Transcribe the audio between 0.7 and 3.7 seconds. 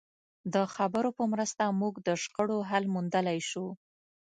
خبرو په مرسته موږ د شخړو حل موندلای شو.